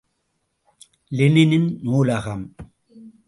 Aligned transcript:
Lenin 1.07 1.79
நூலகம்…. 1.81 2.55